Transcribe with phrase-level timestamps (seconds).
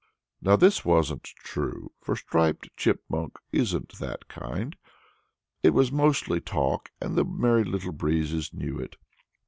[0.41, 4.75] Now this wasn't true, for Striped Chipmunk isn't that kind.
[5.61, 8.95] It was mostly talk, and the Merry Little Breezes knew it.